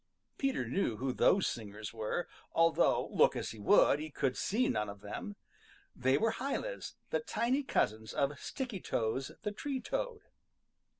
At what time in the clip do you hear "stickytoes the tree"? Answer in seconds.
8.31-9.79